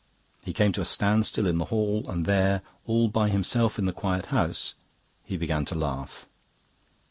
[0.43, 3.93] He came to a standstill in the hall, and there, all by himself in the
[3.93, 4.73] quiet house,
[5.23, 6.25] he began to laugh.